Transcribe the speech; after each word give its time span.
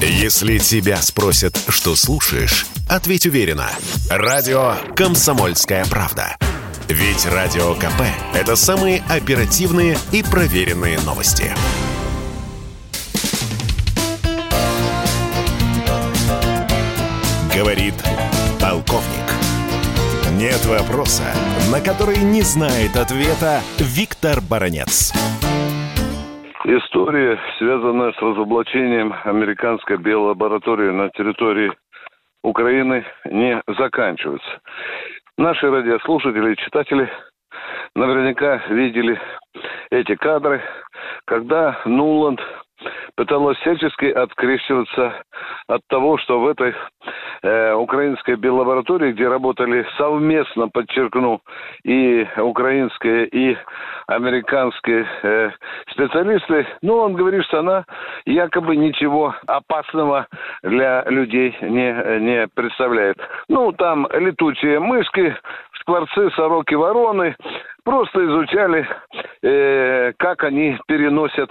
Если 0.00 0.58
тебя 0.58 1.00
спросят, 1.00 1.58
что 1.68 1.96
слушаешь, 1.96 2.66
ответь 2.86 3.24
уверенно. 3.24 3.70
Радио 4.10 4.74
«Комсомольская 4.94 5.86
правда». 5.86 6.36
Ведь 6.88 7.24
Радио 7.24 7.74
КП– 7.74 8.02
это 8.34 8.56
самые 8.56 9.02
оперативные 9.08 9.98
и 10.12 10.22
проверенные 10.22 11.00
новости. 11.00 11.50
Говорит 17.54 17.94
полковник. 18.60 19.06
Нет 20.32 20.62
вопроса, 20.66 21.24
на 21.70 21.80
который 21.80 22.18
не 22.18 22.42
знает 22.42 22.96
ответа 22.96 23.62
Виктор 23.78 24.42
Баранец. 24.42 25.12
История, 27.06 27.38
связанная 27.58 28.12
с 28.14 28.18
разоблачением 28.20 29.14
американской 29.22 29.96
биолаборатории 29.96 30.90
на 30.90 31.08
территории 31.10 31.70
Украины, 32.42 33.04
не 33.26 33.62
заканчивается. 33.78 34.60
Наши 35.38 35.70
радиослушатели 35.70 36.52
и 36.52 36.56
читатели 36.56 37.08
наверняка 37.94 38.56
видели 38.70 39.20
эти 39.92 40.16
кадры, 40.16 40.60
когда 41.26 41.80
Нуланд 41.84 42.40
пыталась 43.14 43.56
всячески 43.58 44.06
открещиваться 44.06 45.22
от 45.68 45.82
того, 45.88 46.18
что 46.18 46.40
в 46.40 46.48
этой 46.48 46.74
э, 47.46 47.74
украинской 47.74 48.34
биолаборатории, 48.34 49.12
где 49.12 49.28
работали 49.28 49.86
совместно, 49.96 50.68
подчеркну, 50.68 51.40
и 51.84 52.26
украинские, 52.36 53.26
и 53.28 53.56
американские 54.08 55.06
э, 55.22 55.50
специалисты, 55.92 56.66
ну, 56.82 56.96
он 56.96 57.14
говорит, 57.14 57.44
что 57.44 57.60
она 57.60 57.84
якобы 58.24 58.76
ничего 58.76 59.34
опасного 59.46 60.26
для 60.62 61.04
людей 61.04 61.56
не, 61.62 62.20
не 62.20 62.48
представляет. 62.48 63.16
Ну, 63.48 63.72
там 63.72 64.08
летучие 64.12 64.80
мышки, 64.80 65.36
скворцы, 65.80 66.30
сороки, 66.32 66.74
вороны, 66.74 67.36
просто 67.84 68.24
изучали, 68.24 68.88
э, 69.42 70.12
как 70.18 70.42
они 70.44 70.78
переносят 70.86 71.50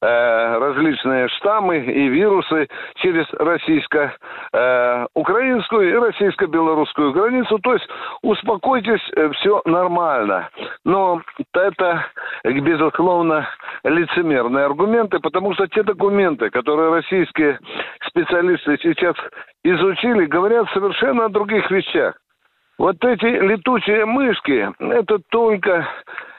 различные 0.00 1.28
штаммы 1.28 1.78
и 1.78 2.08
вирусы 2.08 2.68
через 2.96 3.26
российско-украинскую 3.32 5.88
э, 5.88 5.90
и 5.90 5.94
российско-белорусскую 5.94 7.12
границу. 7.12 7.58
То 7.58 7.74
есть 7.74 7.86
успокойтесь, 8.22 9.02
э, 9.16 9.30
все 9.32 9.60
нормально. 9.64 10.48
Но 10.84 11.20
это, 11.54 12.06
безусловно, 12.44 13.48
лицемерные 13.84 14.66
аргументы, 14.66 15.18
потому 15.20 15.54
что 15.54 15.66
те 15.68 15.82
документы, 15.82 16.50
которые 16.50 16.90
российские 16.90 17.58
специалисты 18.06 18.76
сейчас 18.82 19.16
изучили, 19.64 20.26
говорят 20.26 20.68
совершенно 20.72 21.24
о 21.26 21.30
других 21.30 21.70
вещах. 21.70 22.16
Вот 22.78 23.02
эти 23.04 23.24
летучие 23.24 24.04
мышки, 24.04 24.70
это 24.78 25.18
только 25.30 25.88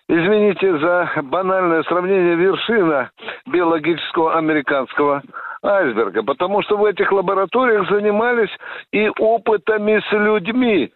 извините 0.09 0.77
за 0.77 1.09
банальное 1.23 1.83
сравнение, 1.83 2.36
вершина 2.36 3.11
биологического 3.45 4.38
американского 4.38 5.22
айсберга. 5.64 6.23
Потому 6.23 6.61
что 6.64 6.77
в 6.77 6.86
этих 6.86 7.11
лабораториях 7.11 7.89
занимались 7.89 8.52
и 8.91 9.09
опытами 9.19 10.02
с 10.09 10.11
людьми. 10.11 10.91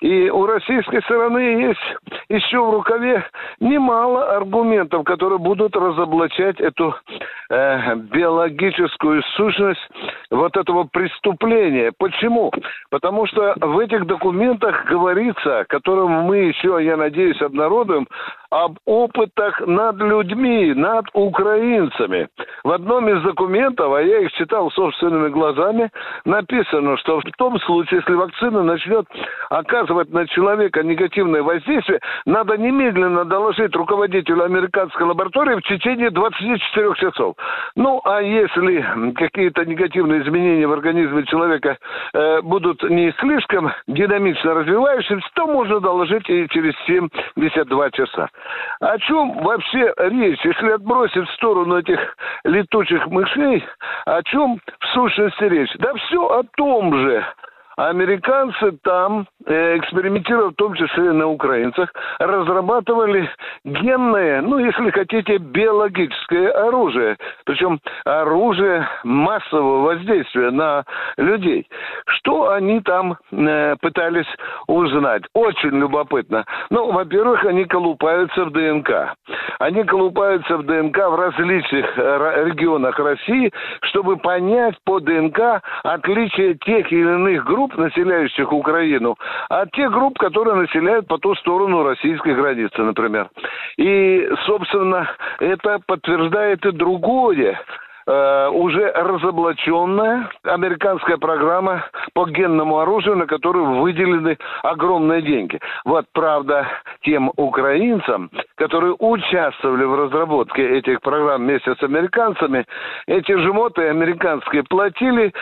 И 0.00 0.30
у 0.30 0.46
российской 0.46 1.02
стороны 1.02 1.38
есть 1.38 1.96
еще 2.30 2.58
в 2.58 2.70
рукаве 2.70 3.24
немало 3.60 4.34
аргументов, 4.36 5.04
которые 5.04 5.38
будут 5.38 5.76
разоблачать 5.76 6.58
эту 6.58 6.94
э, 7.50 7.94
биологическую 7.96 9.22
сущность 9.36 9.80
вот 10.30 10.56
этого 10.56 10.84
преступления. 10.84 11.92
Почему? 11.98 12.52
Потому 12.90 13.26
что 13.26 13.54
в 13.60 13.78
этих 13.78 14.06
документах 14.06 14.86
говорится, 14.86 15.64
которым 15.68 16.22
мы 16.22 16.38
еще, 16.38 16.78
я 16.82 16.96
надеюсь, 16.96 17.40
обнародуем, 17.40 18.06
об 18.50 18.78
опытах 18.86 19.60
над 19.66 19.96
людьми, 19.96 20.72
над 20.74 21.06
украинцами. 21.12 22.28
В 22.64 22.70
одном 22.70 23.08
из 23.08 23.22
документов, 23.22 23.92
а 23.92 24.00
я 24.00 24.20
их 24.20 24.32
читал 24.32 24.70
собственными 24.70 25.28
глазами, 25.28 25.90
написано, 26.24 26.96
что 26.98 27.20
в 27.20 27.24
том 27.36 27.60
случае, 27.60 28.00
если 28.00 28.14
вакцина 28.14 28.62
начнет 28.62 29.06
оказывать 29.50 30.10
на 30.10 30.26
человека 30.28 30.82
негативное 30.82 31.42
воздействие, 31.42 32.00
надо 32.24 32.56
немедленно 32.56 33.24
доложить 33.26 33.76
руководителю 33.76 34.44
американской 34.44 35.06
лаборатории 35.06 35.56
в 35.56 35.62
течение 35.62 36.10
24 36.10 36.94
часов. 36.94 37.36
Ну, 37.76 38.00
а 38.04 38.20
если 38.20 39.12
какие-то 39.14 39.64
негативные 39.64 40.22
изменения 40.22 40.66
в 40.66 40.72
организме 40.72 41.24
человека 41.26 41.78
э, 42.12 42.40
будут 42.42 42.82
не 42.82 43.12
слишком 43.20 43.72
динамично 43.86 44.54
развивающимся, 44.54 45.28
то 45.34 45.46
можно 45.46 45.80
доложить 45.80 46.28
и 46.28 46.48
через 46.48 46.74
72 46.86 47.90
часа. 47.90 48.28
О 48.80 48.98
чем 48.98 49.42
вообще 49.42 49.92
речь? 49.98 50.40
Если 50.44 50.70
отбросить 50.70 51.28
в 51.28 51.34
сторону 51.34 51.78
этих 51.78 51.98
летучих 52.44 53.06
мышей, 53.06 53.64
о 54.06 54.22
чем 54.24 54.58
в 54.80 54.86
сущности 54.94 55.44
речь? 55.44 55.72
Да 55.78 55.94
все 55.94 56.26
о 56.26 56.42
том 56.56 56.96
же. 56.96 57.24
Американцы 57.78 58.72
там, 58.82 59.28
э, 59.46 59.76
экспериментируя 59.78 60.48
в 60.48 60.54
том 60.54 60.74
числе 60.74 61.12
на 61.12 61.28
украинцах, 61.28 61.92
разрабатывали 62.18 63.30
генное, 63.64 64.42
ну, 64.42 64.58
если 64.58 64.90
хотите, 64.90 65.36
биологическое 65.36 66.50
оружие. 66.66 67.16
Причем 67.44 67.78
оружие 68.04 68.88
массового 69.04 69.84
воздействия 69.84 70.50
на 70.50 70.82
людей. 71.18 71.68
Что 72.06 72.50
они 72.50 72.80
там 72.80 73.16
э, 73.30 73.76
пытались 73.80 74.26
узнать? 74.66 75.22
Очень 75.34 75.78
любопытно. 75.78 76.44
Ну, 76.70 76.90
во-первых, 76.90 77.44
они 77.44 77.64
колупаются 77.64 78.44
в 78.44 78.50
ДНК. 78.50 79.14
Они 79.60 79.84
колупаются 79.84 80.56
в 80.56 80.64
ДНК 80.64 80.96
в 80.96 81.14
различных 81.14 81.96
э, 81.96 82.44
регионах 82.44 82.98
России, 82.98 83.52
чтобы 83.82 84.16
понять 84.16 84.74
по 84.84 84.98
ДНК 84.98 85.62
отличие 85.84 86.54
тех 86.54 86.90
или 86.90 87.02
иных 87.02 87.44
групп 87.44 87.67
групп, 87.68 87.78
населяющих 87.78 88.52
Украину, 88.52 89.16
от 89.48 89.70
тех 89.72 89.90
групп, 89.90 90.18
которые 90.18 90.56
населяют 90.56 91.06
по 91.06 91.18
ту 91.18 91.34
сторону 91.36 91.82
российской 91.82 92.34
границы, 92.34 92.82
например. 92.82 93.28
И, 93.76 94.28
собственно, 94.46 95.08
это 95.40 95.78
подтверждает 95.86 96.64
и 96.66 96.72
другое 96.72 97.60
э, 98.06 98.48
уже 98.48 98.90
разоблаченная 98.92 100.30
американская 100.44 101.16
программа 101.16 101.84
по 102.14 102.26
генному 102.26 102.78
оружию, 102.78 103.16
на 103.16 103.26
которую 103.26 103.80
выделены 103.80 104.38
огромные 104.62 105.22
деньги. 105.22 105.58
Вот, 105.84 106.06
правда, 106.12 106.66
тем 107.02 107.30
украинцам, 107.36 108.30
которые 108.58 108.94
участвовали 108.98 109.84
в 109.84 109.94
разработке 109.94 110.78
этих 110.78 111.00
программ 111.00 111.42
вместе 111.42 111.74
с 111.74 111.82
американцами, 111.82 112.66
эти 113.06 113.32
жмоты 113.32 113.88
американские 113.88 114.64
платили 114.64 115.32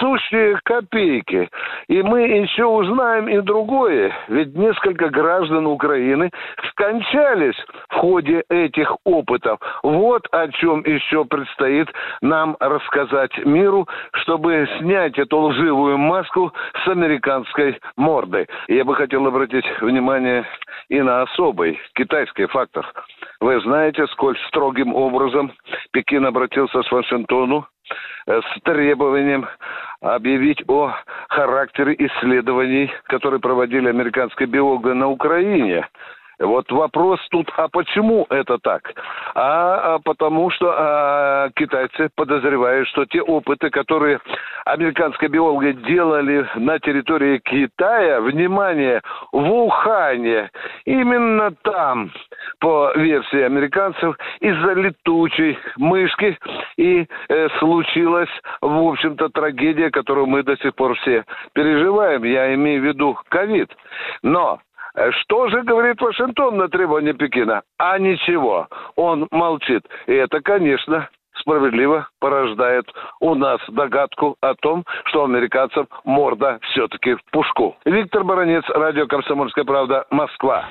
сущие 0.00 0.58
копейки. 0.64 1.48
И 1.88 2.02
мы 2.02 2.22
еще 2.22 2.64
узнаем 2.64 3.28
и 3.28 3.40
другое. 3.40 4.12
Ведь 4.28 4.54
несколько 4.56 5.08
граждан 5.08 5.66
Украины 5.66 6.30
скончались 6.70 7.56
в 7.88 7.94
ходе 7.94 8.42
этих 8.48 8.92
опытов. 9.04 9.60
Вот 9.82 10.26
о 10.32 10.48
чем 10.48 10.80
еще 10.84 11.24
предстоит 11.24 11.88
нам 12.20 12.56
рассказать 12.58 13.32
миру, 13.44 13.86
чтобы 14.22 14.68
снять 14.78 15.16
эту 15.18 15.38
лживую 15.38 15.98
маску 15.98 16.52
с 16.84 16.88
американской 16.88 17.78
морды. 17.96 18.48
Я 18.66 18.84
бы 18.84 18.96
хотел 18.96 19.26
обратить 19.26 19.64
внимание 19.80 20.44
и 20.88 21.00
на 21.00 21.22
особый 21.22 21.78
китайский 21.94 22.46
фактор. 22.72 22.92
Вы 23.40 23.60
знаете, 23.60 24.06
сколь 24.08 24.36
строгим 24.48 24.94
образом 24.94 25.52
Пекин 25.92 26.26
обратился 26.26 26.82
с 26.82 26.90
Вашингтону 26.90 27.66
э, 28.26 28.40
с 28.40 28.62
требованием 28.62 29.46
объявить 30.00 30.62
о 30.68 30.94
характере 31.28 31.94
исследований, 31.98 32.90
которые 33.04 33.40
проводили 33.40 33.88
американские 33.88 34.48
биологи 34.48 34.92
на 34.92 35.08
Украине. 35.08 35.88
Вот 36.38 36.70
вопрос 36.72 37.20
тут, 37.30 37.50
а 37.56 37.68
почему 37.68 38.26
это 38.28 38.58
так? 38.58 38.92
А, 39.34 39.94
а 39.94 39.98
потому 40.00 40.50
что 40.50 40.74
а, 40.76 41.50
китайцы 41.54 42.10
подозревают, 42.16 42.88
что 42.88 43.04
те 43.04 43.22
опыты, 43.22 43.70
которые 43.70 44.20
американские 44.64 45.30
биологи 45.30 45.72
делали 45.86 46.48
на 46.56 46.78
территории 46.80 47.38
Китая, 47.38 48.20
внимание, 48.20 49.00
в 49.32 49.50
Ухане, 49.50 50.50
именно 50.84 51.52
там, 51.62 52.10
по 52.58 52.92
версии 52.96 53.40
американцев, 53.40 54.16
из-за 54.40 54.72
летучей 54.72 55.58
мышки 55.76 56.36
и 56.76 57.06
э, 57.28 57.48
случилась, 57.58 58.30
в 58.60 58.88
общем-то, 58.88 59.28
трагедия, 59.28 59.90
которую 59.90 60.26
мы 60.26 60.42
до 60.42 60.56
сих 60.56 60.74
пор 60.74 60.94
все 60.96 61.24
переживаем. 61.52 62.24
Я 62.24 62.54
имею 62.54 62.82
в 62.82 62.84
виду 62.84 63.18
ковид. 63.28 63.70
Но 64.22 64.60
что 64.94 65.48
же 65.48 65.62
говорит 65.62 66.00
Вашингтон 66.00 66.56
на 66.56 66.68
требования 66.68 67.14
Пекина? 67.14 67.62
А 67.78 67.98
ничего. 67.98 68.68
Он 68.96 69.26
молчит. 69.30 69.82
И 70.06 70.12
это, 70.12 70.40
конечно, 70.40 71.08
справедливо 71.40 72.08
порождает 72.20 72.84
у 73.20 73.34
нас 73.34 73.60
догадку 73.68 74.36
о 74.40 74.54
том, 74.54 74.84
что 75.06 75.24
американцам 75.24 75.88
морда 76.04 76.58
все-таки 76.70 77.14
в 77.14 77.20
пушку. 77.32 77.76
Виктор 77.84 78.24
Баранец, 78.24 78.64
радио 78.68 79.06
«Комсомольская 79.06 79.64
правда», 79.64 80.06
Москва. 80.10 80.68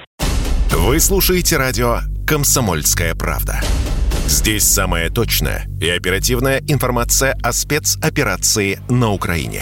Вы 0.70 1.00
слушаете 1.00 1.58
радио 1.58 1.98
«Комсомольская 2.28 3.14
правда». 3.16 3.60
Здесь 4.26 4.64
самая 4.64 5.10
точная 5.10 5.66
и 5.82 5.90
оперативная 5.90 6.60
информация 6.68 7.36
о 7.44 7.52
спецоперации 7.52 8.80
на 8.90 9.12
Украине. 9.12 9.62